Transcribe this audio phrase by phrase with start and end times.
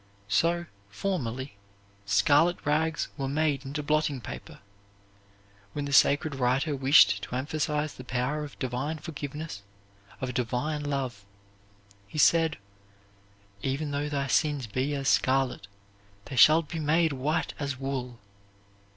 [0.29, 1.57] So, formerly,
[2.07, 4.57] scarlet rags were made into blotting paper.
[5.73, 9.61] When the sacred writer wished to emphasize the power of Divine forgiveness,
[10.19, 11.23] of Divine love,
[12.07, 12.57] he said:
[13.61, 15.67] "Even though thy sins be as scarlet,
[16.25, 18.17] they shall be made white as wool!"